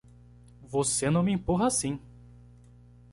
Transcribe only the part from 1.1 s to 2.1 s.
não me empurra assim!